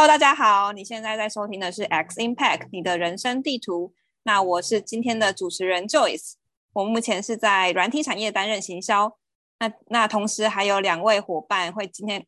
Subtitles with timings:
[0.00, 3.92] Hello，大家好，你现在在收听的是 X Impact 你的人生地图。
[4.22, 6.36] 那我是今天的主持人 Joyce，
[6.72, 9.18] 我目前是在软体产业担任行销。
[9.58, 12.24] 那那同时还有两位伙伴会今天，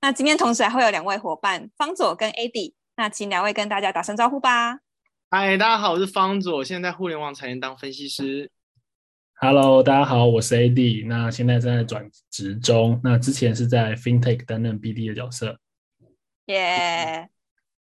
[0.00, 2.74] 那今天同时还会有两位伙伴方佐跟 AD。
[2.96, 4.78] 那请两位跟大家打声招呼吧。
[5.28, 8.48] 嗨，大家好，我是方左，现在在互联网产业当分析师。
[9.40, 15.58] Hello，大家好，我是 AD，那现在正在转职中，那之前是在 FinTech 担任 BD 的角色。
[16.46, 17.28] 耶，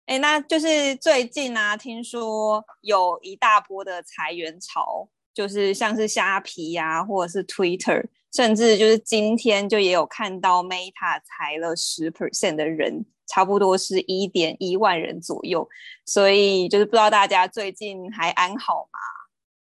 [0.06, 8.04] 哎，那就是最近啊，听说有一大波的裁员潮，就是像是虾皮呀，或者是 Twitter，
[8.34, 15.66] 甚至就是今天就也有看到 Meta 裁了十 percent 的人，差不多是一点一万人左右，
[16.04, 18.98] 所以就是不知道大家最近还安好吗？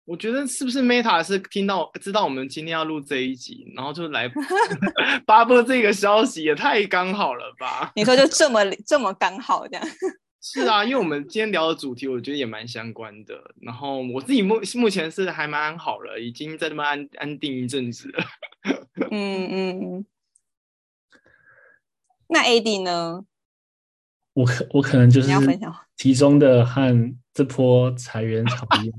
[0.07, 4.31] 我觉得是不是 Meta 是听到知道我们今天要录这一集，然后就来
[5.27, 7.91] 发布这个消息，也太刚好了吧？
[7.97, 9.85] 你说就这么这么刚好这样？
[10.41, 13.35] 是啊，因为我们今天聊的主题，我觉得也蛮相关的。
[13.61, 18.23] 然后我自己目目前是还蛮安好了，已经在那么安安定一阵子了。
[19.11, 20.05] 嗯嗯。
[22.29, 23.25] 那 AD 呢？
[24.33, 25.29] 我可我可能就是
[25.97, 28.97] 其中的和这波裁员潮一样，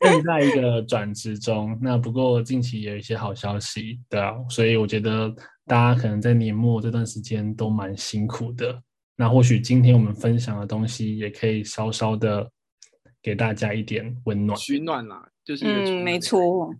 [0.00, 1.78] 正在一个转职中。
[1.80, 5.32] 那不过近期也有一些好消息，对啊，所以我觉得
[5.64, 8.82] 大家可能在年末这段时间都蛮辛苦的。
[9.16, 12.50] 那或许今天我们分享的东西也可以稍稍的
[13.22, 15.28] 给大家一点温暖、取暖啦。
[15.44, 16.74] 就是嗯，没错，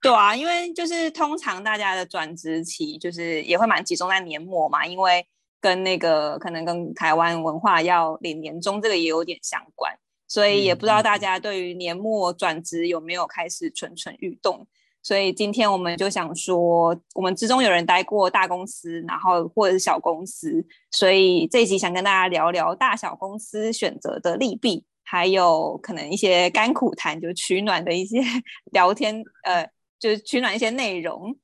[0.00, 5.26] 对啊，因为就是通常大家的转职期就是也会蛮集中在年末嘛，因为。
[5.62, 9.96] 跟那个可能跟台湾文化要领年终这个也有点相关，
[10.26, 14.66] 所以也不知道大家对于年末转职有没有开始蠢蠢欲动。
[15.04, 28.20] 所以今天我们就想说，我们之中有人待过大公司，然后或者是小公司，所以这一集想跟大家聊聊大小公司选择的利弊，还有可能一些甘苦谈，就取暖的一些
[28.70, 29.68] 聊天，呃，
[29.98, 31.36] 就是取暖一些内容。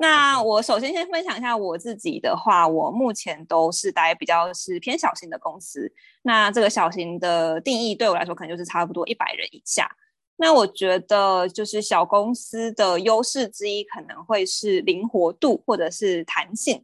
[0.00, 5.92] 那我首先先分享一下我自己的话，我目前都是待比较是偏小型的公司。
[6.22, 9.86] 那这个小型的定义对我来说，可能就是差不多一百人以下。
[10.36, 16.82] 那我觉得就是小公司的优势之一，可能会是灵活度或者是弹性。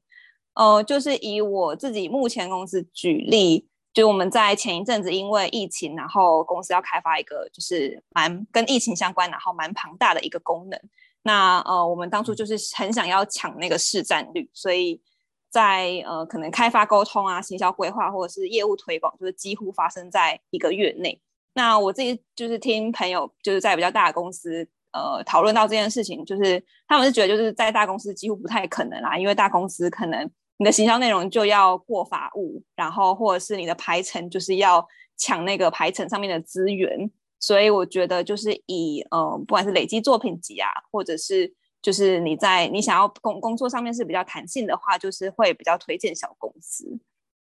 [0.52, 10.78] 呃，就是以我自己目前公司举例，就我们在前一阵子因为疫情，然后公司要开发一个就是蛮跟疫情相关，然后蛮庞大的一个功能。
[11.26, 15.02] 那呃，我们当初就是很想要抢那个市占率，所以
[15.50, 21.20] 在呃可能开发沟通啊、行销规划或者是业务推广，就是几乎发生在一个月内。
[21.52, 37.10] 那我自己就是听朋友就是在比较大的公司呃讨论到这件事情，就是他们是觉得就是在大公司几乎不太可能啦，因为大公司可能你的行销内容就要过法务，然后或者是你的排程就是要抢那个排程上面的资源。
[37.46, 46.98] 所以我觉得，就是以呃，不管是累积作品集啊，或者是就是你在你想要工工作上面是比较弹性的话，就是会比较推荐小公司。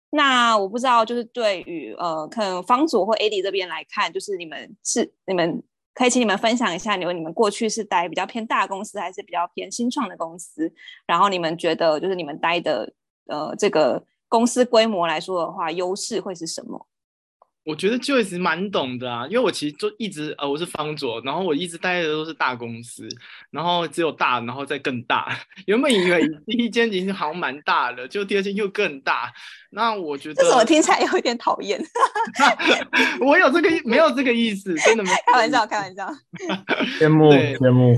[0.10, 5.62] 那我不知道，就是对于呃，可能方左或 AD 这边来看，就是你们是你们
[5.94, 10.74] 可以请你们分享一下，你们你们过去是待比较偏大公司，还是比较偏新创的公司？
[11.06, 12.92] 然后你们觉得，就是你们待的
[13.28, 16.88] 呃这个公司规模来说的话，优势会是什么？
[17.64, 23.08] 我觉得 Joyce 蛮懂的啊，因为我其实就一直呃，我是方左，然后我一直待的都是大公司，
[23.52, 25.38] 然后只有大，然后再更大。
[25.68, 29.32] 原本以为第一间已经好像蛮大了，就第二间又更大。
[29.74, 31.82] 那我觉得这怎么听起来有一点讨厌？
[33.22, 36.06] 我有这个没有这个意思，真的没开玩笑，开玩笑。
[37.00, 37.96] 羡慕羡慕。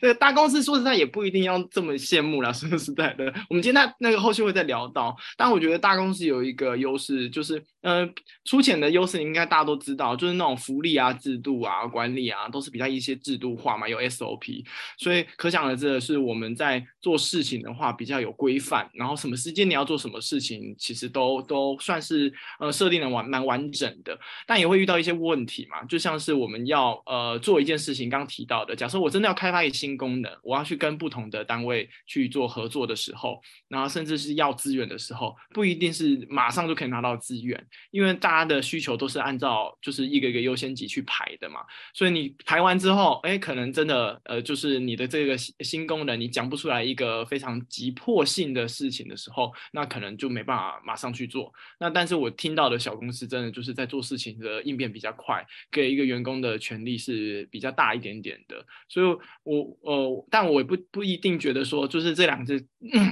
[0.00, 3.32] 这个大公司说实在也不一定要这么羡慕啦，说实在的。
[3.48, 8.04] 我们今天那那个后续会再聊到，但我觉得大公司有一个优势，就是呃，
[8.44, 14.64] 粗浅的优势应该大家都知道，就是那种福利啊、制度啊、管理啊，都是比较一些制度化嘛，有 SOP，
[14.98, 20.20] 所以可想而知的是，我们在做事情的话比较有规范，然后什么时间你要做什么。
[20.24, 41.60] 事情其实都都算是呃设定的完蛮完整的，但也会遇到一些问题嘛，就像是我们要呃做一件事情，刚提到的，假设我真的要开发一个新功能，我要去跟不同的单位去做合作的时候，然后甚至是要资源的时候，不一定是马上就可以拿到资源，因为因为大家的需求都是按照就是一个一个优先级去排的嘛，
[41.92, 50.04] 所以你排完之后，哎，可能真的呃就是你的这个新功能，你讲不出来一个非常急迫性的事情的时候，那可能。
[50.16, 51.52] 就没办法马上去做。
[51.78, 58.64] 那但是我听到的小公司真的就是在做事情的应变比较快，给一个员工的权利是比较大一点点的。
[58.88, 59.06] 所以，
[59.42, 62.64] 我呃，但我也不不一定觉得说，就是这两只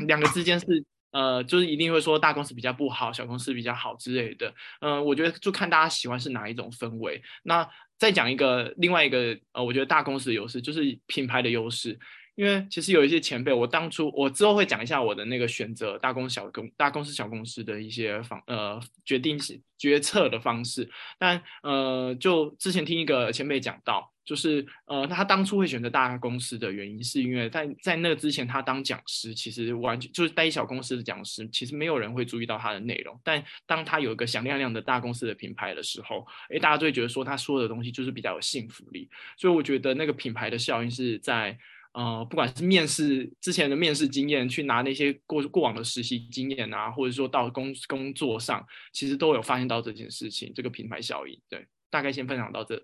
[0.07, 0.67] 两个之间是
[1.13, 4.53] 呃，就是一定会说大公司比较不好，小公司比较好之类的。
[4.81, 7.23] 嗯，我觉得就看大家喜欢是哪一种氛围。
[7.45, 7.69] 那
[7.99, 11.99] 再讲一个另外一个呃，我觉得大公司的优势就是品牌的优势。
[12.35, 19.39] 因为其实有一些前辈，我当初我之后会讲一下我的那个选择大公小公大公司小公司的一些方呃决定
[19.77, 20.89] 决策的方式。
[21.19, 33.21] 但呃，就之前听一个前辈讲到，就是呃他当初会选择大公司的原因，是因为在在那之前他当讲师，其实完全就是带小公司的讲师，其实没有人会注意到他的内容。
[33.23, 39.07] 但当他有一个响亮亮的大公司的品牌的时候，哎，大家就会觉得说他说的东西就是比较有信服力。
[39.37, 41.59] 所以我觉得那个品牌的效应是在。
[41.93, 51.39] 呃，不管是面试之前的面试经验，去拿那些过过往的实习经验啊，或者说到工工作上，其实都有发现到这件事情，这个品牌效应。
[51.51, 52.83] 对，大概先分享到这。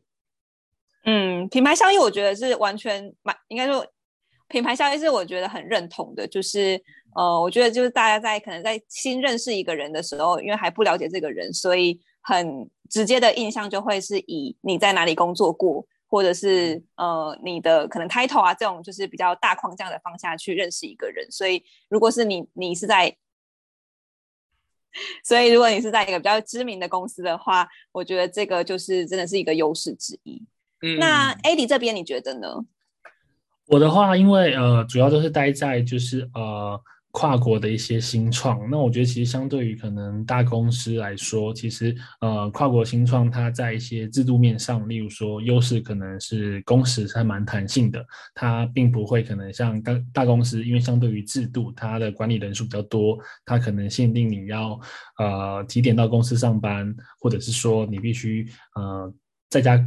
[1.05, 3.87] 嗯，品牌效应我觉得是完全蛮，应该说
[4.49, 6.79] 品牌效应是我觉得很认同的，就是
[7.17, 15.87] 呃，我觉得就是大家在可能在新认识一个人的时候，因为还不了解这个人，所以很直接的印象就会是以你在哪里工作过。
[16.09, 21.31] 或者是呃，你的可能 title 啊，这种就是比较大框架的方向去认识一个人。
[21.31, 23.17] 所以，如果是你，你是在，
[25.23, 30.43] 所以如果你是在一个比较知名的公司的话，我觉得这个就是真的是一个优势之一。
[30.83, 32.65] 嗯，那 AD 这边你觉得呢？
[33.67, 36.83] 我的话，因为呃，主要都是待在就是呃。
[37.11, 54.79] 跨国的一些新创，那我觉得其实相对于可能大公司来说，其实呃跨国新创它在一些制度面上，例如说优势可能是工时还蛮弹性的，它并不会可能像大大公司，因为相对于制度，它的管理人数比较多，它可能限定你要
[55.19, 58.47] 呃几点到公司上班，或者是说你必须
[58.77, 59.13] 呃
[59.49, 59.83] 在家。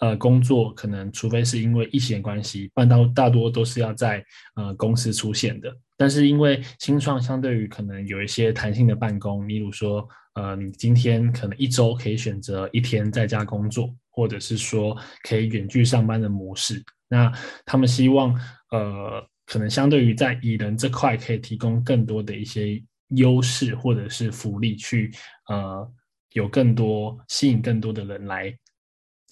[0.00, 4.24] 呃，工作可能除非是因为疫情的关系，不然大大多都是要在
[4.56, 5.74] 呃公司出现的。
[5.96, 16.82] 但是因为新创相对于可能有一些弹性的办公，例如说，呃，你今天可能一周可以选择一天在家工作，或者是说可以远距上班的模式。
[17.08, 17.32] 那
[17.64, 18.34] 他们希望，
[18.72, 25.12] 呃，可能相对于在蚁人这块可以提供更多的一些优势或者是福利，去
[25.48, 25.88] 呃
[26.32, 28.52] 有更多吸引更多的人来。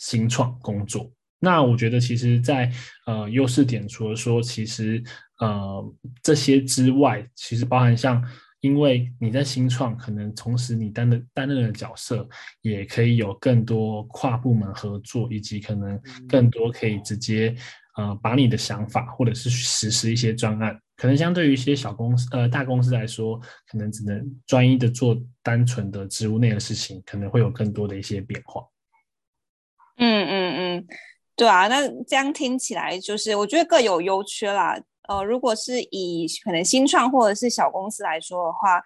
[0.03, 1.09] 新创工作，
[1.39, 2.69] 那我觉得其实，在
[3.07, 5.01] 呃优势点，除了说其实
[5.39, 5.95] 呃
[6.25, 8.21] 这些之外，其实包含像，
[8.63, 12.29] 因为你在新创，可能同时你担的担任的角色，
[12.63, 17.55] 也可以有更多跨部门合作，以及可能更多可以直接
[17.97, 23.39] 呃把你的想法或者是实施一些专案，可能相对于一些小公司呃大公司来说，
[23.71, 28.65] 可能只能专一的做单纯的职务内的事情，可能会有更多的一些变化。
[29.99, 30.87] 嗯嗯嗯，
[31.37, 34.81] 对啊，那这样听起来就是我觉得各有优缺啦。
[35.09, 38.81] 呃，如果是以可能新创或者是小公司来说的话，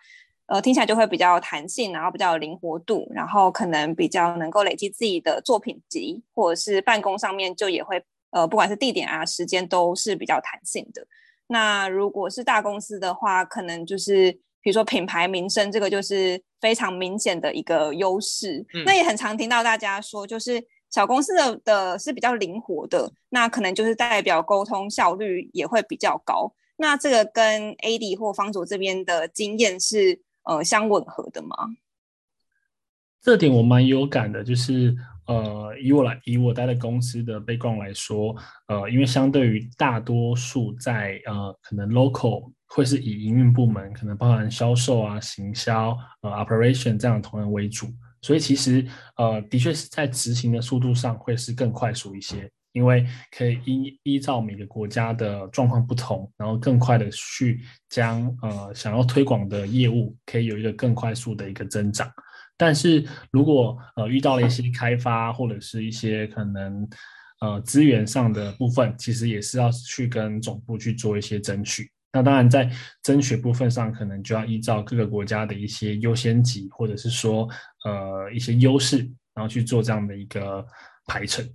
[0.47, 11.07] 呃，听起来就会比较弹性，然后比较有灵活度，然后可能比较能够累积自己的作品集，或者是办公上面就也会呃，不管是地点啊、时间都是比较弹性的。
[11.49, 18.65] 那如果是大公司的话，可能就是比如说品牌名声这个就是非常明显的一个优势。
[18.87, 20.67] 那也很常听到大家说，就是。
[20.97, 26.51] 小公司的的是比较灵活的，那可能就是代表沟通效率也会比较高。
[26.79, 31.55] 那这个跟 AD 或方佐这边的经验是呃相吻合的吗？
[33.21, 38.35] 这点我蛮有感的，就是呃以我来以我待的公司的背光来说，
[38.69, 47.87] 呃因为相对于大多数在呃可能 local 会是以营运部门，可能包含销售啊、行销呃 operation 这样的同仁为主。
[48.27, 48.85] 所以其实，
[49.17, 62.11] 呃，的确是在执行的速度上会是更快速一些，因为可以依依照每个国家的状况不同，然后更快的去将呃想要推广的业务可以有一个更快速的一个增长。
[62.57, 66.89] 但是如果呃遇到了一些开发或者是一些可能
[67.41, 71.89] 呃资源上的部分，其实也是要去跟总部去做一些争取。
[72.17, 72.71] 那当然，在
[73.03, 77.47] 争取部分上，可能就要依照各个国家的一些优先级，或者是说，
[77.85, 80.67] 呃，一些优势，然后去做这样的一个
[81.05, 81.47] 排程。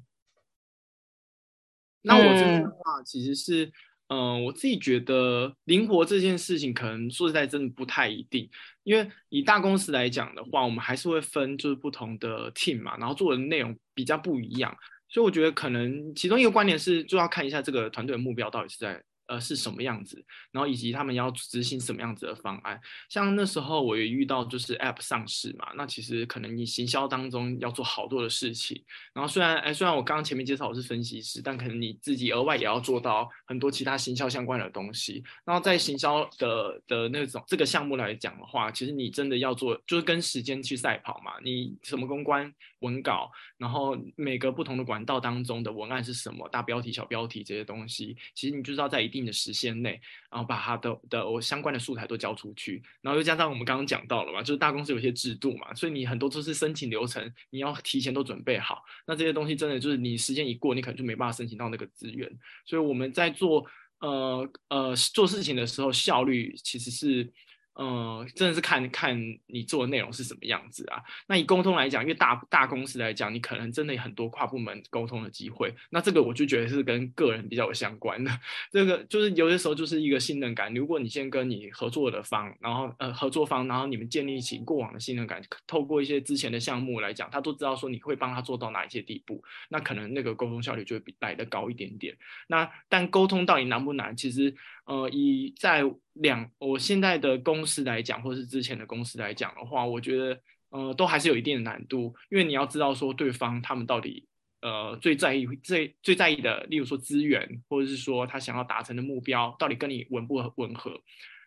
[2.03, 3.71] 那我这边的话，其实是，
[4.09, 8.47] 嗯，我自己觉得灵活这件事情，可能说实在真的不太一定，
[8.83, 14.77] 因为以大公司来讲的话，我们还是会分就是不同的 team 嘛，然后做的内容比较不一样，
[15.09, 19.03] 所以我觉得可能其中一个观点是，就要看一下这个团队的目标到底是在。
[19.31, 20.21] 呃是什么样子，
[20.51, 22.79] 然后以及他们要执行什么样子的方案。
[23.07, 28.83] 像那时候我也遇到就是 App 上市嘛，那其实可能你行销当中要做好多的事情。
[29.13, 35.23] 然后虽然哎虽然我刚刚前面介绍我是分析师，但可能你自己额外也要做到很多其他行销相关的东西。
[35.45, 41.31] 然后在行销的的那种这个项目来讲的话，其实你真的要做就是跟时间去赛跑嘛。
[41.41, 49.99] 你什么公关文稿，然后每个不同的管道当中的文案是什么，大标题、小标题这些东西，其实你就是要在一定的时限内，
[50.29, 52.81] 然后把它的的我相关的素材都交出去。
[53.01, 58.83] 然后又加上我们刚刚讲到了嘛，就是大公司有些制度嘛，所以你很多都是申请流程，你要提前都准备好。
[59.05, 62.31] 那这些东西真的就是你时间一过，你可能就没办法申请到那个资源。
[62.65, 63.65] 所以我们在做
[63.99, 67.31] 呃呃做事情的时候，效率其实是。
[67.79, 71.01] 嗯，真的是看看你做的内容是什么样子啊。
[71.27, 75.73] 那以沟通来讲，因为大大公司来讲，你可能真的有很多跨部门沟通的机会。
[75.89, 78.31] 那这个我就觉得是跟个人比较有相关的。
[78.71, 80.73] 这个就是有的时候就是一个信任感。
[80.73, 92.17] 如果你先跟你合作的方，然后呃合作方，然后你们建立起过往的信任感，透过一些之前的项目来讲，他都知道说你会帮他做到哪一些地步，那可能那个沟通效率就会比来的高一点点。
[92.47, 94.15] 那但沟通到底难不难？
[94.15, 94.53] 其实。
[94.85, 95.83] 呃，以在
[96.13, 104.27] 两我现在的公司来讲，或是之前的公司来讲的话，我觉得呃都还是有一定的难度，因为你要知道说对方他们到底
[104.61, 110.99] 呃最在意最最在意的，例如说资源，或者是说他想要达成的目标，到底跟你吻不吻合，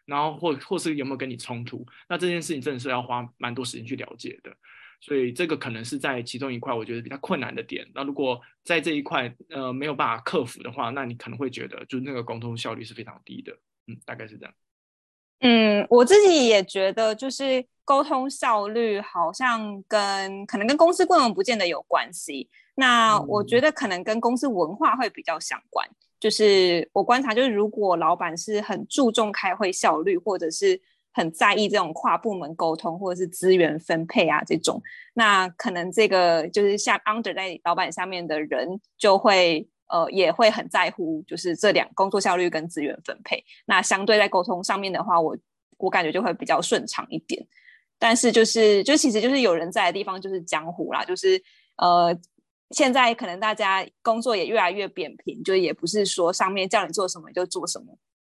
[0.07, 4.57] 然后或或是有没有跟你冲突，那这件事情真的是要花蛮多时间去了解的。
[5.01, 7.87] 所以这个可能是在其中一块，我觉得比较困难的点。
[7.95, 13.53] 那如果在这一块呃没有办法克服的话，那你可能会觉得就是那个沟通效率是非常低的。
[13.87, 14.55] 嗯，大概是这样。
[15.41, 22.49] 嗯，我自己也觉得，就是沟通效率好像跟可能跟公司规模不见得有关系。
[22.77, 25.87] 那我觉得可能跟公司文化会比较相关。
[26.19, 30.81] 就是我观察，就是如果老板是很注重开会效率，或者是。
[31.15, 34.83] 很在意这种跨部门沟通或者是资源分配啊，这种
[35.15, 43.43] 那可能这个就是像 under 在老板下面的人就会呃也会很在乎，就是这两工作效率跟资源分配。
[43.65, 45.37] 那相对在沟通上面的话，我
[45.79, 47.47] 我感觉就会比较顺畅一点。
[47.99, 51.41] 但是就是就其实就是有人在的地方就是江湖啦，就是
[51.77, 52.13] 呃
[52.71, 57.97] 现在可能大家工作也越来越扁平，就也不是说上面叫你做什么就做什么。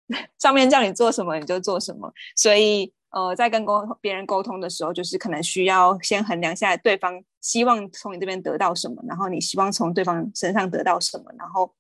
[0.40, 11.74] 上面叫你做什么你就做什么，所以呃，在跟沟别人沟通的时候，就是可能需要先衡量下对方希望从你这边得到什么，然后你希望从对方身上得到什么，然后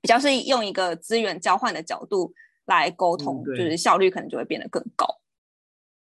[0.00, 2.32] 比较是用一个资源交换的角度
[2.66, 5.06] 来沟通，就是效率可能就会变得更高。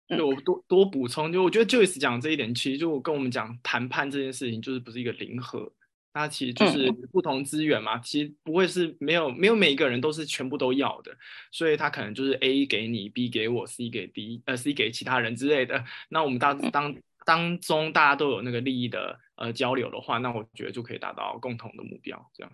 [0.08, 5.72] 对我多多补充，就我觉得 Joyce 讲这一点，其实就跟我们讲谈判这件事情，就是不是一个零和。
[6.17, 11.15] 它其实就是不同资源嘛，其实不会是没有没有每一个人都是全部都要的，
[11.51, 15.86] 所以他可能就是 A 给你，B 给我，C 给 D，呃，C 给其他人之类的。
[16.09, 16.95] 那我们大当
[17.25, 22.31] 当中大家都有那个利益的呃交流的话，那我觉得就可以达到共同的目标。
[22.33, 22.51] 这样，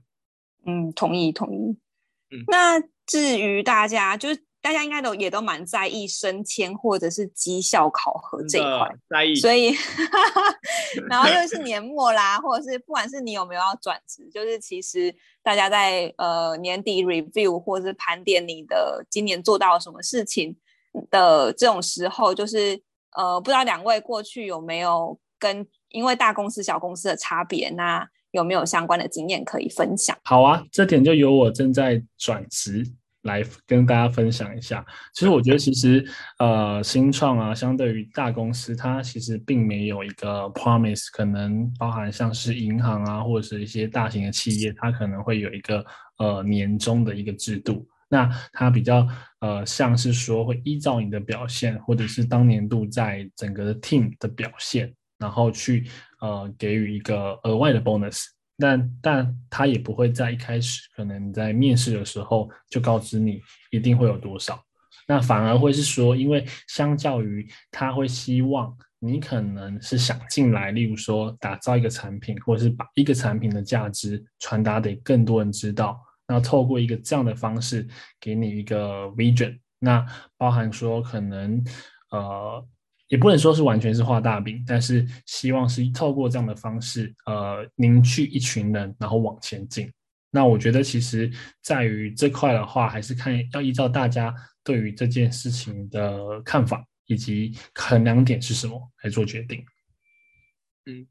[0.65, 1.77] 嗯，同意同意。
[2.32, 4.43] 嗯，那至于大家就是。
[4.63, 9.36] 大家应该都也都蛮在意升迁或者是绩效考核这一块，在意。
[9.36, 9.75] 所以，
[11.10, 20.55] 然后又是年末啦，或者是不管是你有没有要转职，就是其实大家在呃年底 review 或者是盘点你的今年做到什么事情
[21.12, 22.82] 的这种时候，就是
[23.17, 30.17] 呃不知道两位过去有没有跟因为大公司小公司的差别，那有没有相关的经验可以分享？
[30.24, 32.89] 好啊，这点就由我正在转职。
[33.24, 36.06] 来跟大家分享一下，其实我觉得，其实
[36.39, 45.86] 呃，新创啊，相对于大公司，它其实并没有一个 promise，可能包含像是银行啊，或者是一些大型的企业，它可能会有一个
[46.18, 47.88] 呃年终的一个制度。
[48.10, 49.08] 那它比较
[49.39, 55.88] 呃像是说会依照你的表现，或者是当年度在整个的 team 的表现，然后去
[56.20, 58.25] 呃给予一个额外的 bonus。
[58.58, 63.42] 但但他也不会在一开始可能在面试的时候就告知你
[63.72, 64.64] 一定会有多少，
[65.08, 77.88] 那反而会是说，因为相较于他会希望你可能是想进来，例如说打造一个产品，或者是把一个产品的价值传达给更多人知道，那透过一个这样的方式
[78.20, 80.06] 给你一个 vision，那
[80.38, 81.64] 包含说可能
[82.12, 82.66] 呃。
[83.08, 89.92] 也不能说是完全是画大饼，但是希望是透过这样的方式，呃，凝聚一群人，然后往前进。
[90.32, 91.32] 那我觉得其实
[91.62, 94.34] 在于这块的话，还是看要依照大家
[94.64, 99.64] 对于这件事情的看法以及衡量点是什么来做决定。
[100.86, 101.06] 嗯，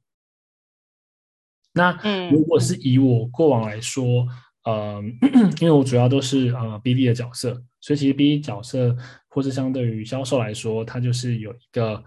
[1.72, 1.92] 那
[2.30, 4.26] 如果是以我过往来说，
[4.64, 5.00] 呃，
[5.60, 8.96] 因为我主要都是呃 BD 的角色，所以其实 BD 角色
[9.32, 12.04] 或是相对于销售来说，它就是有一个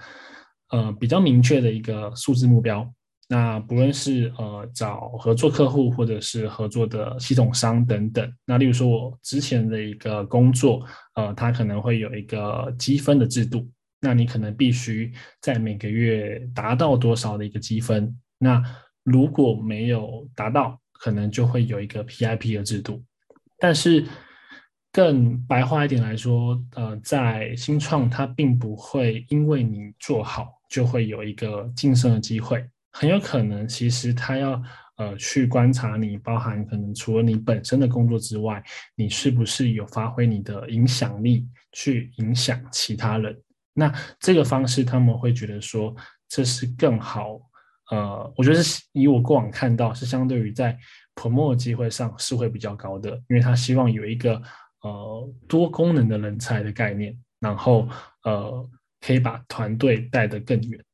[0.70, 2.88] 呃比较明确的一个数字目标。
[3.27, 13.67] 那不论是呃找合作客户，或者是合作的系统商等等，那例如说我之前的一个工作，呃，它可能会有一个积分的制度，
[14.00, 18.62] 那你可能必须在每个月达到多少的一个积分，那
[19.03, 23.03] 如果没有达到，可能就会有一个 PIP 的制度。
[23.58, 24.05] 但是
[24.95, 32.65] 更白话一点来说，呃，在新创它并不会因为你做好就会有一个晋升的机会。
[32.93, 34.63] 很有可能，其实他要
[34.95, 38.63] 呃去观察你，包含可能除了你本身的工作之外，
[38.95, 43.37] 你是不是有发挥你的影响力去影响其他人？
[43.73, 45.93] 那这个方式他们会觉得说
[46.29, 47.37] 这是更好。
[47.91, 50.75] 呃，我觉得是以我过往看到是相对于在
[51.15, 54.41] promo 机会上是会比较高的，因为他希望有一个
[54.86, 57.89] 呃多功能的人才的概念，然后
[58.24, 58.70] 呃
[59.01, 60.86] 可以把团队带得更远。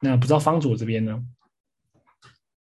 [0.00, 1.24] 那不知道方主这边呢？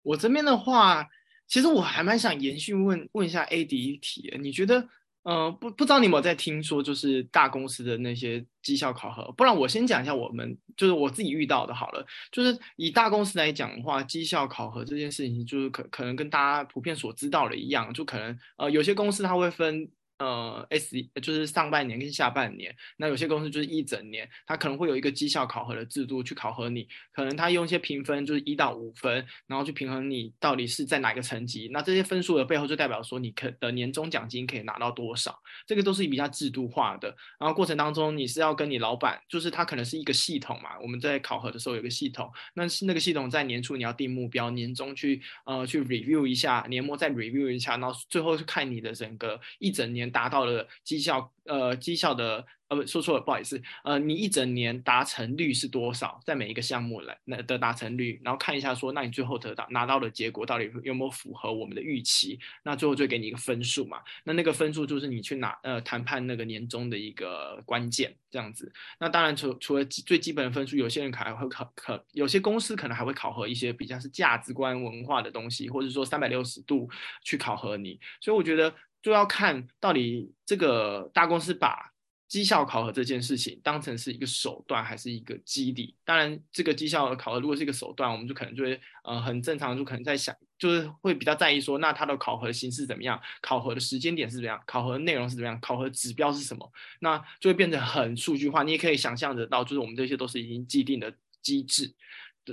[0.02, 1.10] 我这边的话，
[1.48, 4.90] 其实我还蛮想延续问问一下 A D 一题，你觉得，
[5.24, 9.32] 嗯，不不知道你有没有在听说，就是大公司的那些绩效考核？
[9.34, 12.06] 不然我先讲一下我们，就是我自己遇到的好了。
[12.32, 19.90] 就是以大公司来讲的话，绩效考核这件事情，就是可可能跟大家普遍所知道的一样，就可能呃有些公司它会分。
[20.20, 31.68] 呃，S 就是上半年跟下半年，那有些公司就是一整年，它可能会有一个绩效考核的制度去考核你，可能它用一些评分，就是一到五分，然后去平衡你到底是在哪个层级。
[31.74, 37.14] 那这些分数的背后就代表说你可的年终奖金可以拿到多少，这个都是比较制度化的。
[37.40, 50.03] 然后过程当中你是要跟你老板，就是他可能是一个系统嘛，我们在考核的时候有个系统，那是那个系统在年初你要定目标，年终去呃去 review 一下，年末再 review 一下，然后最后去看你的整个一整年。
[50.10, 56.20] 达到了绩效，呃，绩效的，呃，不说错了，不好意思，呃，你一整年达成率是多少？
[56.26, 62.40] 在每一个项目来那的达成率，然后看一下说，那你最后得到拿到的结果到底有没有符合我们的预期？
[62.64, 64.02] 那最后就给你一个分数嘛。
[64.24, 68.72] 那那个分数就是你去拿呃谈判那个年终的一个关键，这样子。
[69.00, 76.90] 那当然除除了最基本的分数，有些人可能还会考可有些公司可能还会考核一些比较是价值观文化的东西，或者说三百六十度
[77.24, 78.00] 去考核你。
[78.22, 78.74] 所以我觉得。
[79.04, 81.92] 就要看到底这个大公司把
[82.28, 85.94] 绩效考核这件事情当成是一个手段还是一个基底。
[86.04, 98.64] 当然，这个绩效考核如果是一个手段，我们就可能就会呃很正常，就可能在想，就是会比较在意说，那它的考核形式怎么样，考核的时间点是怎么样，考核内容是怎么样，考核指标是什么，那就会变成很数据化。
[98.64, 101.14] 你也可以想象得到，就是我们这些都是已经既定的
[101.44, 101.94] 机制。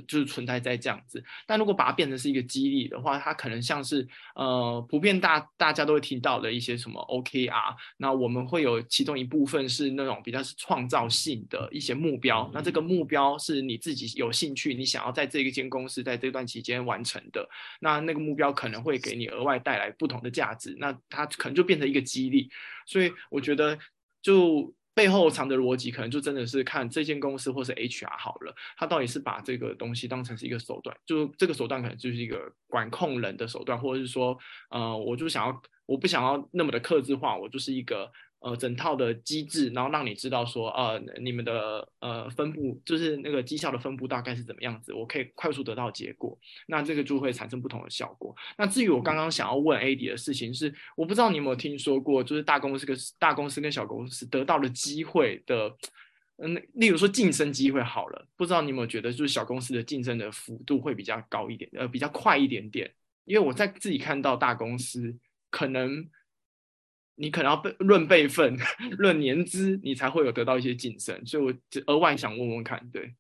[0.07, 17.49] 就是存在在这样子，但如果把它变成是一个激励的话，它可能像是呃普遍大大家都会听到的一些什么 OKR，那我们会有其中一部分是那种比较是创造性的一些目标，那这个目标是你自己有兴趣，你想要在这一间公司在这段期间完成的，
[17.81, 22.49] 那那个目标可能会给你额外带来不同的价值，那它可能就变成一个激励，
[22.87, 23.79] 所以我觉得
[24.23, 24.73] 就。
[24.95, 34.39] 背后藏的逻辑，可能就真的是看这间公司或是 HR 好了，他到底是把这个东西当成是一个手段，就这个手段可能就是一个管控人的手段，或者是说，
[34.71, 38.11] 呃，我就想要，我不想要那么的克制化，我就是一个。
[38.41, 48.35] 呃，整套的机制，然后让你知道说，呃，你们的呃分布，就是那个绩效的分布大概是怎么样子，我可以快速得到结果，那这个就会产生不同的效果。
[48.57, 55.77] 那至于我刚刚想要问 A D 的事情是，我不知道你有没有听说过，就是大公司跟大公司跟小公司得到的机会的，
[56.39, 62.91] 嗯，例如说晋升机会好了，不知道你有没有觉得，就是小公司的晋升的幅度会比较高一点，呃，比较快一点点，
[63.27, 65.15] 因为我在自己看到大公司
[65.51, 66.09] 可能。
[67.21, 68.57] 你可能要被论辈分、
[68.97, 71.53] 论年资，你才会有得到一些晋升，所以我
[71.87, 72.83] 额外想问问看。
[72.91, 73.15] 对，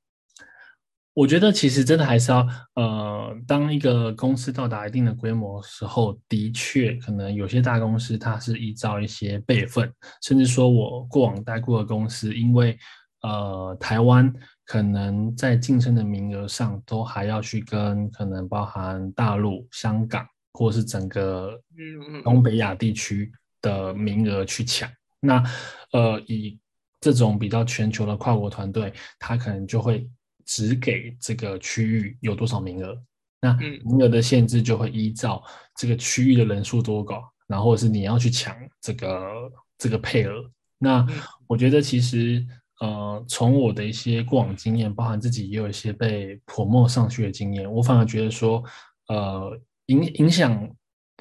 [1.13, 12.79] 我觉得其实真的还是要，呃，当一个公司到达一定的规模时候，的确可能有些大公司它是依照一些辈分，甚至说我过往待过的公司，因为
[13.21, 14.33] 呃台湾
[14.65, 21.61] 可能在晋升的名额上都还要去跟可能包含大陆、香港或是整个
[22.25, 23.31] 东北亚地区。
[23.61, 25.43] 的名额去抢，那
[25.93, 26.59] 呃，以
[27.01, 30.09] 这种比较全球的跨国团队，他可能就会
[30.45, 32.97] 只给这个区域有多少名额，
[33.41, 33.53] 那
[33.85, 35.43] 名额的限制就会依照
[35.77, 40.51] 这个区域的人数多高，然后是你要去抢这个这个配额。
[40.79, 41.07] 那
[41.47, 42.47] 我觉得其实
[42.81, 48.65] 呃，从我的一些过往经验，包含自己也有一些被泼墨上去的经验，我反而觉得说，
[49.09, 50.71] 呃影影响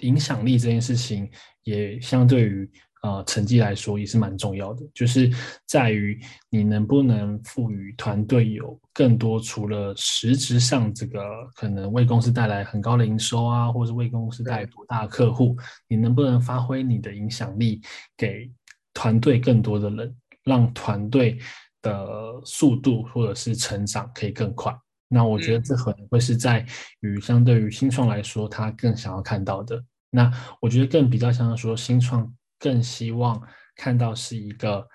[0.02, 1.30] 影响力这件事情，
[1.70, 2.70] 也相对于
[3.04, 5.32] 呃成绩来说也是蛮重要的，就是
[5.66, 11.22] 在于你能不能赋予团队有更多除了实质上这个
[11.56, 15.56] 可能为公司带来很高的营收啊，或者是为公司带来多大的客户，
[15.88, 17.80] 你能不能发挥你的影响力
[18.18, 18.52] 给
[18.94, 21.38] 团队更多的人，让团队
[21.82, 22.06] 的
[22.44, 24.76] 速度或者是成长可以更快？
[25.08, 26.66] 那我觉得这可能会是在
[27.00, 29.82] 于相对于新创来说，他更想要看到的。
[30.10, 33.42] 那我觉得更比较像说，新创更希望
[33.76, 34.88] 看到是一个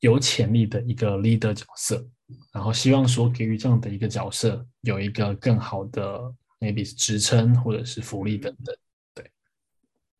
[0.00, 2.06] 有潜力的一个 leader 角色，
[2.52, 6.20] 然后希望说给予这样的一个角色有一个更好的
[6.60, 8.76] maybe 是职称或者是福利等等。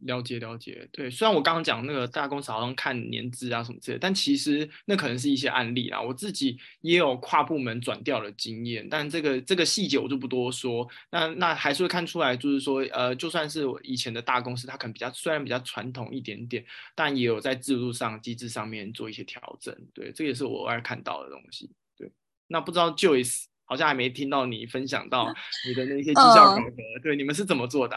[0.00, 6.00] 了解了解，对，虽然我刚刚讲那个大公司好像看年资啊什么之类，但其实那可能是一些案例啦。
[6.00, 10.86] 我自己也有跨部门转调的经验，但这个这个细节我就不多说。
[11.10, 16.62] 那那还是会看出来，就是说，呃，就算是我以前的大公司，它可能比较虽然比较传统一点点，
[16.94, 19.74] 但也有在制度上、机制上面做一些调整。
[19.94, 21.70] 对，这也是我偶尔看到的东西。
[21.96, 22.12] 对，
[22.48, 25.34] 那不知道 Joyce 好像还没听到你分享到
[25.66, 26.70] 你的那些绩效考核，
[27.02, 27.96] 对，你们是怎么做的？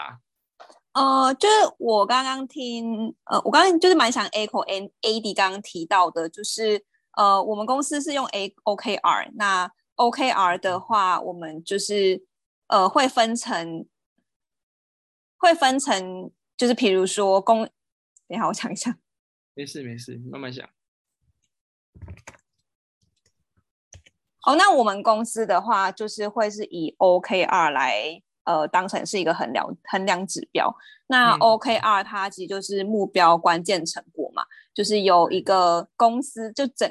[0.92, 12.24] 呃，就是我刚刚听，呃，我刚刚就是蛮想 echo and A D 刚刚提到的，就是呃，我们公司是用 A O K R，那 O K R 的话，我们就是
[12.66, 13.86] 呃会分成，
[15.38, 17.70] 会分成，就是比如说公，等
[18.28, 18.98] 一下我想一下，
[19.54, 20.68] 没事没事，慢慢想。
[24.42, 28.22] 哦，那我们公司的话，就是会是以 O K R 来。
[28.50, 30.74] 呃，当成是一个衡量衡量指标。
[31.06, 34.42] 那 OKR 它其实就是目标关键成果嘛，
[34.74, 36.90] 就是有一个公司就整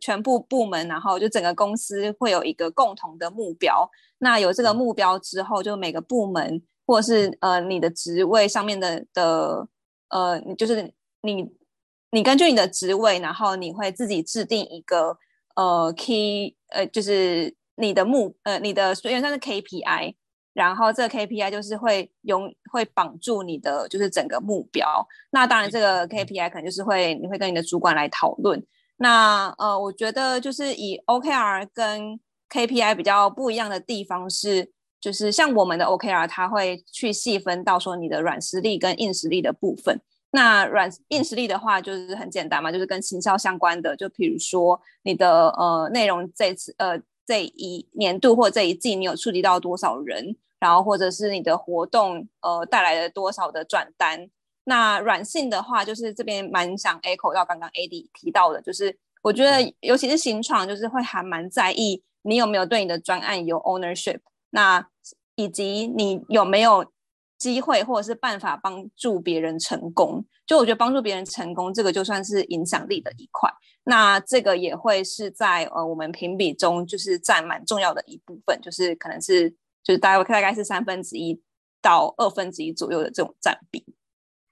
[0.00, 3.88] 全部部门，然后就整个公司会有一个共同的目标。
[4.18, 9.68] 那有这个目标之后，就每个部门或者是呃你的职位上面的的
[10.08, 10.92] 呃，就是
[11.22, 11.48] 你
[12.10, 15.18] 你根据你的职位，然后你会自己制定一个
[15.54, 20.14] 呃 key 呃，就是你的目呃你的虽然算是 KPI。
[20.56, 25.06] 然后这个 KPI 就是会用会绑住你的就是整个目标。
[25.30, 28.64] 那当然这个 KPI 可能就是会你会跟你的主管来讨论。
[28.96, 40.00] 那呃，我觉得就是以 OKR 跟 KPI 比较不一样的地方是，就是像我们的 OKR，它会去细分到说你的软实力跟硬实力的部分。
[40.30, 50.34] 那软硬实力的话，就是很简单嘛，就是跟行销相关的，就比如说你的呃内容这次呃这一年度或这一季你有触及到多少人。
[50.58, 54.28] 然后或者是你的活动，呃，带来了多少的转单？
[54.64, 64.18] 那软性的话，就是这边蛮想 echo 到刚刚 AD 提到的，就是我觉得尤其是新创，就是会还蛮在意你有没有对你的专案有 ownership，
[64.50, 64.84] 那
[65.36, 66.84] 以及你有没有
[67.38, 70.24] 机会或者是办法帮助别人成功。
[70.46, 73.48] 就我觉得帮助别人成功，这个就算是影响力的一块。
[73.84, 79.54] 那这个也会是在呃我们评比中，就是占蛮重要的一部分，就是可能是。
[79.86, 81.40] 就是大概大概是三分之一
[81.80, 83.84] 到二分之一左右的这种占比，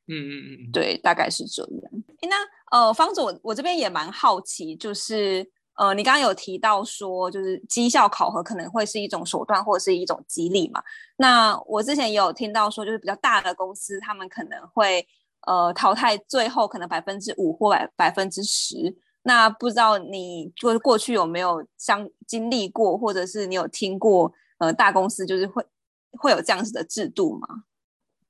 [0.07, 1.93] 嗯嗯嗯，对，大概是这样。
[2.23, 2.37] 那
[2.71, 5.45] 呃，方总，我这边也蛮好奇，就是
[5.77, 10.81] 呃，你刚刚有提到说，就是绩效考核可能会是一种手段或者是一种激励嘛？
[11.17, 15.05] 那我之前也有听到说，就是比较大的公司，他们可能会
[15.49, 18.97] 呃淘汰最后可能百分之五或百百分之十。
[19.25, 24.33] 那不知道你就是过去有没有相经历过，或者是你有听过？
[24.59, 25.65] 呃，大公司就是会
[26.13, 27.47] 会有这样子的制度吗？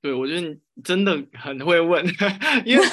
[0.01, 2.05] 对，我觉得你真的很会问，
[2.65, 2.85] 因为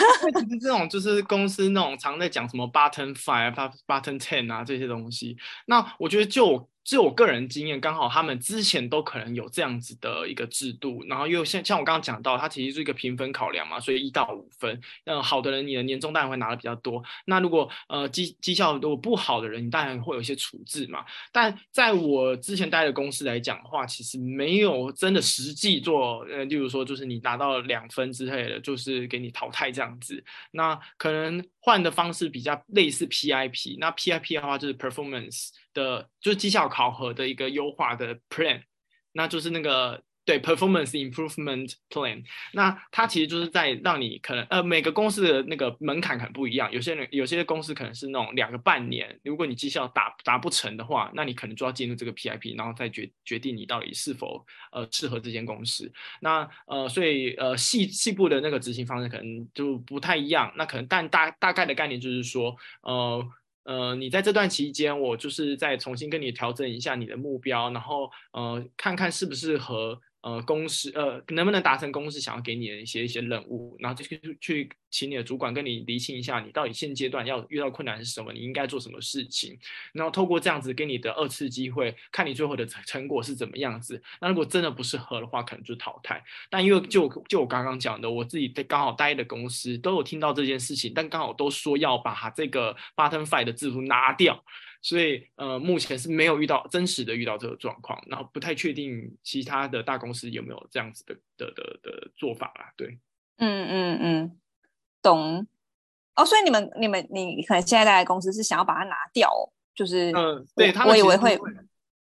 [0.61, 3.55] 这种就是公司那种常在讲什么 button five、
[3.87, 5.37] button ten 啊这些东西。
[5.67, 6.69] 那我觉得就。
[6.85, 17.03] 就我个人经验，刚好他们之前都可能有这样子的一个制度，然后又像像我刚刚讲到，它其实是一个评分考量嘛，所以一到五分，嗯，好的人你的年终当然会拿的比较多。
[17.27, 21.05] 那如果呃绩绩效如果不好的人，你当然会有一些处置嘛。
[21.31, 30.23] 但在我之前待的公司来讲的话，其实没有真的实际做，呃，例如说就是你拿到两分之类的，就是给你淘汰这样子。
[30.51, 35.51] 那可能换的方式比较类似 PIP，那 PIP 的话就是 performance。
[35.75, 38.63] 的就是绩效考核的一个优化的 plan，
[39.13, 55.93] 那就是那个对 performance improvement plan，那它其实就是在让你可能呃每个公司的那个门槛可能不一样，有些人有些公司可能是那种两个半年，如果你绩效达达不成的话，那你可能就要进入这个 PIP，然后再决决定你到底是否呃适合这间公司。
[56.21, 63.27] 那呃所以呃细细部的那个执行方式可能就不太一样，那可能但大大概的概念就是说呃。
[63.65, 79.59] 呃，你在这段期间，我就是再重新跟你调整一下你的目标，然后呃，看看适不适合呃，公司呃，能不能达成公司想要给你的一些一些任务，然后就去去请你的主管跟你厘清一下，你到底现阶段要遇到困难是什么，你应该做什么事情，
[79.93, 84.01] 然后透过这样子给你的二次机会，看你最后的成成果是怎么样子。
[84.21, 86.23] 那如果真的不适合的话，可能就淘汰。
[86.49, 94.45] 但因为就就我刚刚讲的，我自己在刚好待的公司都有听到这件事情，但刚好都说要把这个 button five 的制度拿掉。
[94.83, 102.73] 所以，呃，目前是没有遇到真实的遇到这个状况，然后不太确定其他的大公司有没有这样子的的的的做法啦。
[102.77, 102.99] 对，
[103.39, 104.41] 嗯嗯嗯，
[105.01, 105.47] 懂。
[106.17, 109.31] 哦，所以你们你们你可能现在在公司是想要把它拿掉，
[109.73, 111.39] 就是嗯，对他们，我以为会，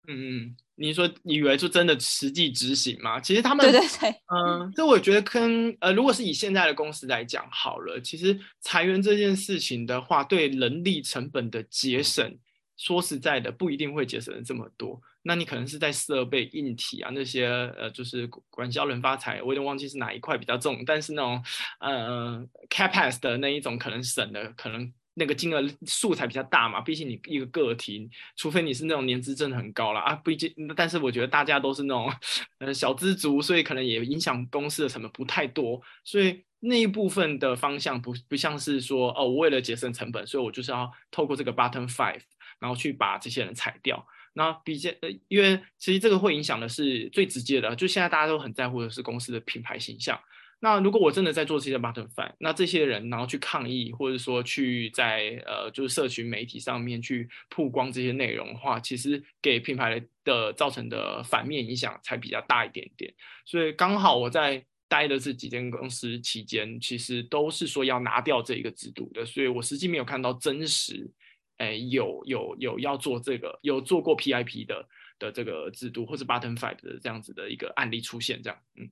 [0.08, 3.20] 嗯嗯，你说你以为就真的实际执行吗？
[3.20, 12.40] 其实他们对对对，嗯，这我觉得跟呃，如果是以现在的公司来讲好了，其实裁员这件事情的话，对人力成本的节省。
[12.82, 15.00] 说实在的，不一定会节省这么多。
[15.22, 17.46] 那你可能是在设备、硬体啊那些，
[17.78, 20.84] 呃，就是管销人发财，我有点忘记是哪一块比较重。
[20.84, 21.44] 但是那种，
[21.80, 26.82] 呃，capex 的那一种可能省的，可能那个金额数才比较大嘛。
[26.82, 30.52] 毕竟你一个个体，除非你是那种年资真的很高了啊，毕竟。
[30.76, 32.12] 但是我觉得大家都是那种，
[32.58, 35.80] 呃，小资族，所以可能也影响公司的成本不太多。
[36.04, 42.22] 所以那一部分的方向不不像是说，哦，我为了节省成本，所以我就是要透过这个 button five。
[42.62, 50.18] 然后去把这些人裁掉，那比较呃，因为其实这个会影响的是最直接的，就现在大家都很在乎的是公司的品牌形象。
[50.64, 63.12] 那如果我真的在做这些 button fan，那这些人然后去抗议，或者说去在呃就是社群媒体上面去曝光这些内容的话，其实给品牌的造成的反面影响才比较大一点点。
[63.44, 71.10] 所以刚好我在待的这几间公司期间，其实都是说要拿掉这一个制度的，所以我实际没有看到真实。
[71.62, 74.84] 哎，有有有要做这个，有做过 PIP 的
[75.20, 78.90] 的这个制度，或是 Button Five 的这样子的一个案例出现，这样，嗯，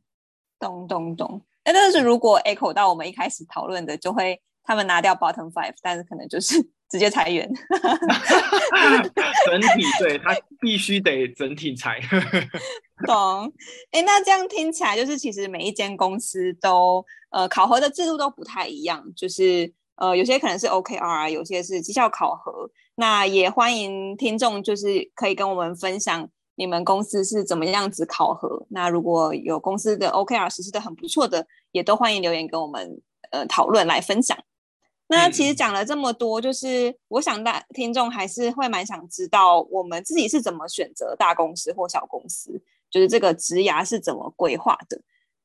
[0.60, 1.44] 懂懂懂。
[1.66, 7.50] 那但是如果 echo 到我们一开始讨论的，就会他们拿掉 Button Five，但是可能就是 直接裁员。
[9.48, 12.00] 整体对他必须得整体裁。
[13.08, 13.52] 懂。
[13.90, 19.74] 哎，那这样听起来就是其实每一间公司都呃考核的制度都不太一样，就是。
[20.00, 22.70] 呃，有些可能是 OKR，有些是绩效考核。
[22.96, 28.66] 那也欢迎听众，就是可以跟我们分享你们公司是怎么样子考核。
[28.70, 34.38] 那如果有公司的 OKR 实施的很不错的，也都欢迎留言跟我们呃讨论来分享。
[35.08, 45.02] 那其实讲了这么多，就是我想大听众还是会蛮想知道我们自己是怎么选择大公司或小公司，就是这个职涯是怎么规划的。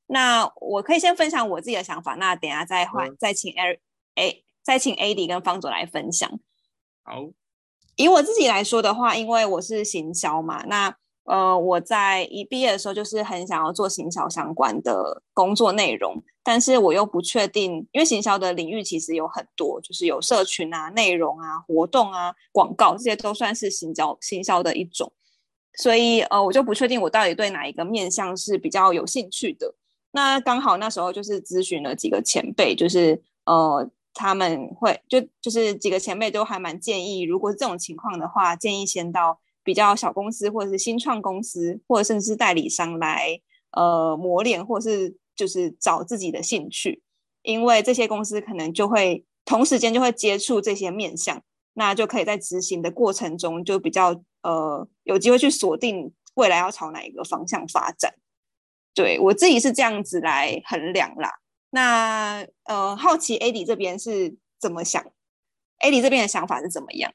[0.06, 3.78] 那我可以先分享我自己的想法，那等下再换再请 Eric。
[4.14, 6.28] 哎，再请 AD 跟方总来分享。
[7.02, 7.28] 好，
[7.96, 25.10] 以我自己来说的话，因为我是行销嘛，那呃，我在一毕业的时候就是很想要做行销相关的工作内容，但是我又不确定，因为行销的领域其实有很多，就是有社群啊、内容啊、活动啊、广告这些都算是行销行销的一种，
[25.78, 29.74] 所以呃，我就不确定我到底对哪一个面向是比较有兴趣的。
[30.12, 33.90] 那刚好那时候就是咨询了几个前辈，就是呃。
[34.14, 43.40] 他们会就就是几个前辈都还蛮建议，如果是这种情况的话，建议先到比较小公司或者是新创公司，或者甚至是代理商来
[43.72, 47.02] 呃磨练，或是就是找自己的兴趣，
[47.42, 58.14] 因为这些公司可能就会同时间就会接触这些面向，那就可以在执行的过程中就比较呃有机会去锁定未来要朝哪一个方向发展。
[58.94, 61.32] 对我自己是这样子来衡量啦。
[61.74, 65.02] 那呃，好奇 AD 这边是怎么想
[65.80, 67.12] ？AD 这边的想法是怎么样？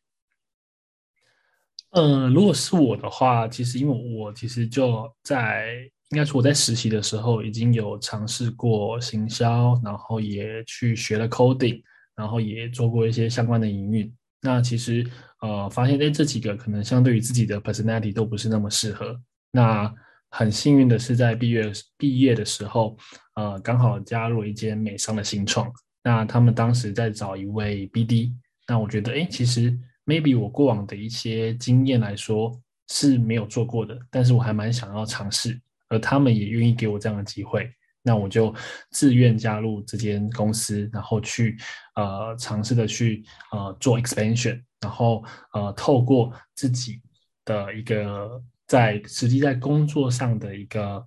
[1.91, 11.81] 嗯，如果是我的话，其实因为我其实就在应该说我在实习的时候已经有尝试过行销，然后也去学了 coding，
[12.13, 14.13] 然后也做过一些相关的营运。
[14.41, 19.17] 那其实呃，发现哎，这几个可能相对于自己的 personality 都不是那么适合。
[19.51, 19.91] 那
[20.31, 22.95] 很幸运的是，在毕业毕业的时候，
[23.39, 25.71] 呃，刚好加入一间美商的新创。
[26.03, 28.33] 那他们当时在找一位 BD。
[28.67, 29.71] 那我觉得，哎，其实
[30.05, 32.51] maybe 我过往的一些经验来说
[32.89, 37.71] 是没有做过的，但是我还蛮想要尝试，而他们也愿意给我这样的机会。
[38.01, 38.53] 那我就
[38.91, 41.57] 自愿加入这间公司，然后去
[41.95, 43.23] 呃尝试的去
[43.53, 45.23] 呃做 expansion，然后
[45.53, 47.01] 呃透过自己
[47.45, 48.43] 的一个。
[48.69, 51.03] 在实际在工作上的一个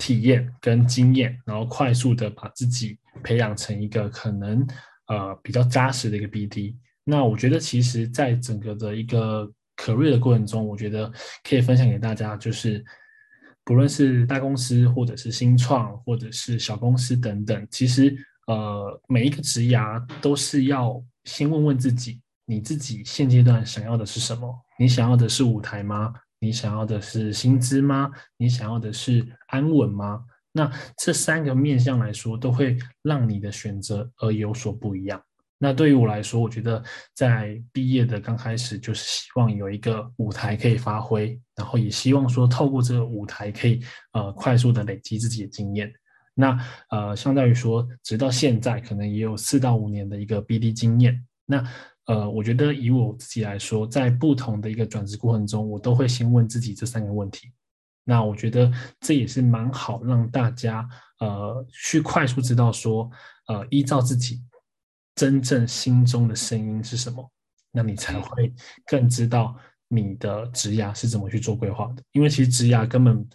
[0.00, 4.66] 体验跟经验，然后快速的把自己培养成一个可能
[5.08, 6.74] 呃比较扎实的一个 BD。
[7.04, 11.12] 那我觉得其实，在整个的一个 career 的过程中，我觉得
[11.44, 12.82] 可以分享给大家，就是
[13.62, 24.54] 不论是大公司，或者是新创，或者是小公司等等，其实呃每一个职涯都是要先问问自己，你自己现阶段想要的是什么？
[24.78, 26.14] 你想要的是舞台吗？
[26.40, 28.10] 你想要的是薪资吗？
[28.36, 30.24] 你想要的是安稳吗？
[30.50, 35.22] 那这三个面向来说，都会让你的选择而有所不一样。
[35.58, 36.82] 那对于我来说，我觉得
[37.14, 43.80] 在毕业的刚开始，就是希望有一个舞台可以发挥，然后也希望说透过这个舞台，可以
[44.12, 45.92] 呃快速的累积自己的经验。
[46.32, 51.22] 那呃，相当于说，直到现在可能也有四到五年的一个 BD 经验。
[51.44, 51.62] 那
[52.10, 57.52] 呃，我觉得以我自己来说，在不同的一个转职过程中，我都会先问自己这三个问题。
[58.02, 58.68] 那我觉得
[59.00, 60.88] 这也是蛮好，让大家
[61.20, 63.08] 呃去快速知道说，
[63.46, 64.42] 呃，依照自己。
[65.16, 67.30] 真正心中的声音是什么？
[67.72, 68.52] 那你才会
[68.86, 69.54] 更知道
[69.86, 72.02] 你的职涯是怎么去做规划的。
[72.12, 73.28] 因为其实职涯根本，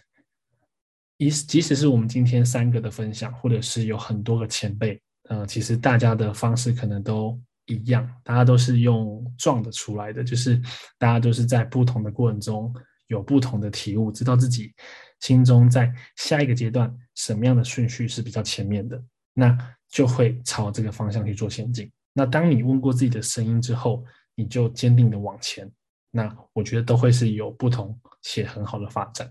[1.16, 10.60] 即即使是我们今天三个的分享，或者是有很多个前辈，呃，其实大家的方式可能都一样，大家都是用撞的出来的，就是
[10.98, 12.74] 大家都是在不同的过程中
[13.08, 14.72] 有不同的体悟，知道自己
[15.20, 19.00] 心中在下一个阶段什么样的顺序是比较前面的。
[19.38, 19.56] 那
[19.88, 21.90] 就会朝这个方向去做前进。
[22.12, 24.02] 那当你问过自己的声音之后，
[24.34, 25.70] 你就坚定的往前。
[26.10, 29.30] 那我觉得都会是有不同且很好的发展。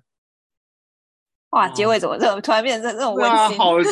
[1.50, 3.58] 哇，结尾怎么这么突然变成这种温馨？
[3.58, 3.90] 好激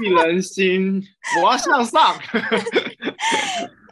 [0.00, 1.00] 励人心！
[1.40, 2.16] 我要向上。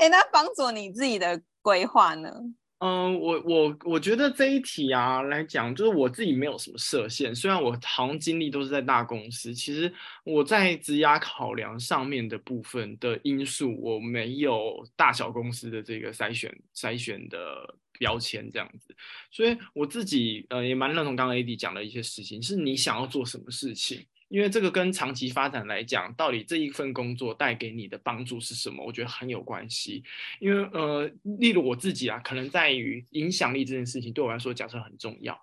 [0.00, 2.32] 哎，那帮助你自己的规划呢？
[2.78, 7.34] 嗯，我我我觉得这一题啊来讲，就是我自己没有什么设限。
[7.34, 9.92] 虽然我好像经历都是在大公司，其实
[10.24, 17.38] 我在职涯考量上面的部分的因素，我没有大小公司的这个筛选筛选的
[17.98, 18.96] 标签这样子。
[19.30, 24.06] 所以我自己呃也蛮认同刚刚 AD 讲的一些事情，是你想要做什么事情。
[24.30, 28.82] 因为这个跟长期发展来讲，到底这一份工作带给你的帮助是什么？
[28.86, 30.04] 我觉得很有关系。
[30.38, 35.36] 因为呃，例如我自己啊，可能在于影响力这件事情对我来说，假设很重要，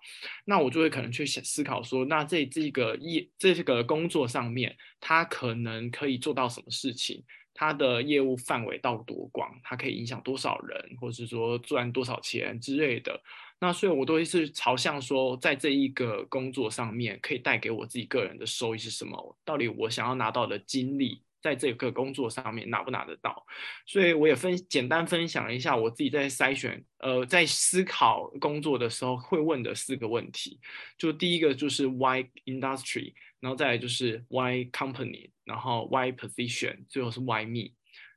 [0.46, 7.22] 那我就会可能去想思考说，那这这个业这个工作上面，它可能可以做到什么事情？
[7.52, 9.54] 它的业务范围到多广？
[9.62, 13.20] 它可以影响多少人，或者是说赚多少钱之类的？
[13.60, 19.36] 那所以，我都会是朝向说，在这一个工作上面，可以带给我自己个人的收益是什么？
[19.44, 23.44] 到底我想要拿到的经历，在这个工作上面拿不拿得到？
[23.84, 30.60] 所以，我也分简单分享一下我自己在筛选，呃，在思考工作的时候会问的四个问题。
[30.96, 37.72] 就第一个就是 Why industry，然后再来就是 Why company，然后 Why position，最后是 Why me。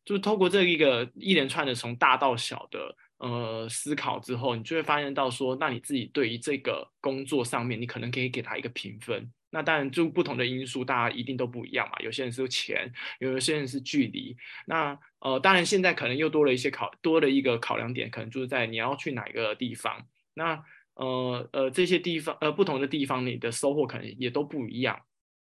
[0.05, 2.95] 就是透过这一个一连串的从大到小的。
[3.21, 9.31] 呃，思考之后，你就会发现到说，那你自己对于这个工作上面，你可能可以给他一个评分。
[9.51, 11.97] 那当然，就不同的因素，大家一定都不一样嘛。
[11.99, 14.35] 有些人是钱，有些人是距离。
[14.65, 20.03] 那呃，当然现在可能又多了一些考，多了一个考量点，可能就是在你要去哪一个地方。
[20.33, 20.63] 那
[20.95, 24.99] 呃呃，这些地方呃不同的地方，你的收获可能也都不一样。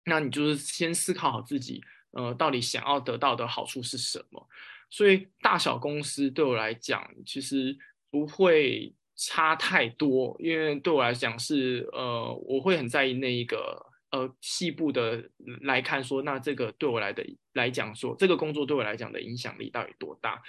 [0.05, 4.49] 那你就是先思考好自己，呃，到底想要得到的好处是什么。
[4.93, 7.75] 所以大小公司对我来讲，其实
[8.11, 15.25] 不会差太多，因为对我来讲是呃，我会很在意那一个呃细部的
[15.63, 17.25] 来看，说那这个对我来的
[17.55, 20.43] 来讲，说这个工作对我来讲的影响力到底多大？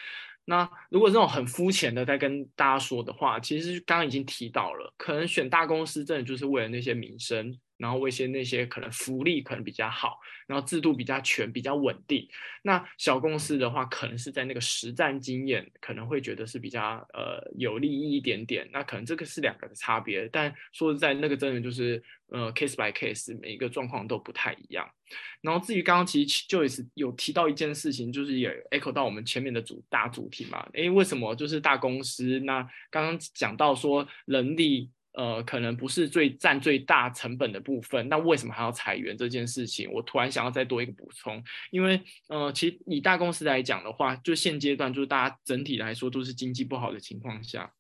[0.43, 7.58] 那如果这种很肤浅的在跟大家说的话，其实刚刚已经提到了，可能选大公司真的就是为了那些名声。
[7.84, 10.17] 然后为些那些可能福利可能比较好，
[10.48, 12.26] 然后制度比较全、比较稳定。
[12.62, 18.65] 那小公司的话，可能是在那个实战经验，可能会觉得是比较呃有利益一点点。
[18.72, 20.30] 那可能这个是两个的差别。
[20.30, 24.89] 但说实在，那个真的就是呃 case by case，每一个状况都不太一样。
[25.41, 30.65] 然后至于刚刚其实 Joyce 有提到一件事情，就是也 echo 到我们前面的主大主题嘛。
[30.72, 32.39] 诶，为什么就是大公司？
[32.46, 34.89] 那刚刚讲到说人力。
[35.13, 39.92] 呃，可能不是最占最大成本的部分，那为什么还要裁员这件事情？
[39.92, 47.71] 我突然想要再多一个补充，因为呃，其实以大公司来讲的话，就现阶段就是大家整体来说都是经济不好的情况下，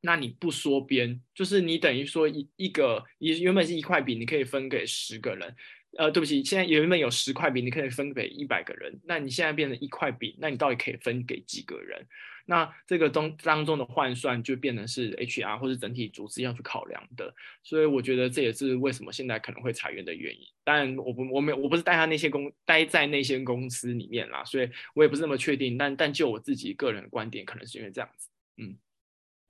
[0.00, 5.54] 那你不缩编，就是你等于说一一个你原本是一块饼，你可以分给十个人。
[5.98, 12.06] 呃，对不起，现在原本有十块饼，你可以分给一百个人，那你现在变成一块饼，那你到底可以分给几个人？
[12.48, 20.40] 那这个中当中的换算就变成是 HR 或者整体组织要去考量的，所以我觉得这也是为什么现在可能会裁员的原因。
[20.64, 25.76] 当然，我不我没我不是待他那些公待在那些公司里面啦，所以我也不是那么确定。
[25.76, 28.28] 但但就我自己个人的观点，可能是因为这样子。
[28.58, 28.78] 嗯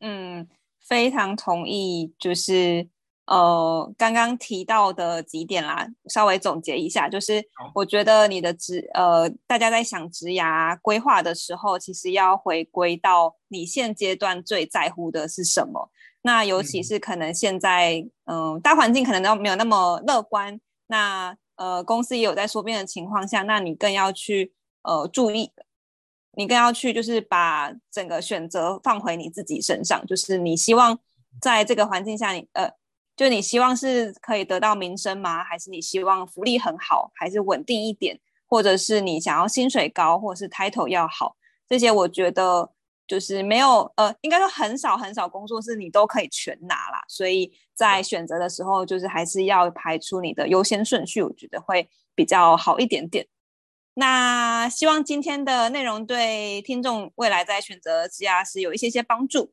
[0.01, 0.49] 嗯，
[0.81, 2.89] 非常同意，就是
[3.27, 15.91] 呃刚刚提到的几点啦，稍微总结一下，就是我觉得你的职呃，大家在想职涯规划的时候，其实要回归到你现阶段最在乎的是什么。
[16.22, 24.53] 那尤其是可能现在，嗯，大环境可能都没有那么乐观，那呃，公司也有在缩编的情况下，那你更要去
[24.83, 25.53] 呃注意，
[26.33, 30.99] 你更要去就是把整个选择放回你自己身上，就是你希望
[31.41, 32.68] 在这个环境下，你呃，
[33.17, 35.43] 就你希望是可以得到名声吗？
[35.43, 41.37] 还是你希望福利很好，还是稳定一点，或者是你想要薪水高，或者是 title 要好？
[41.69, 42.73] 这些我觉得。
[43.09, 53.25] 就是没有呃，应该说很少很少工作是你都可以全拿啦，所以在选择的时候，就是还是要排出你的优先顺序，我觉得会比较好一点点。
[53.95, 59.53] 那希望今天的内容对听众未来在选择职涯时有一些些帮助。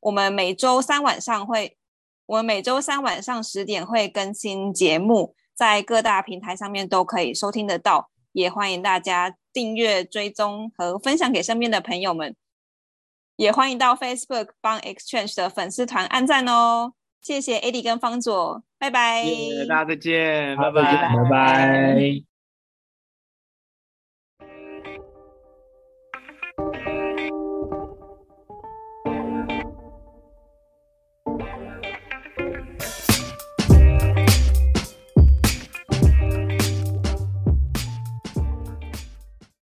[0.00, 1.78] 我们每周三晚上会，
[2.26, 12.34] 我们每周三晚上十点会更新节目，在各大平台上面都可以收听得到，也欢迎大家订阅、追踪和分享给身边的朋友们。
[13.36, 16.92] 也欢迎到 Facebook 帮 Exchange 的粉丝团按赞哦！
[17.20, 19.24] 谢谢 AD 跟方佐，拜拜！
[19.68, 22.33] 大家再见，拜拜，拜拜。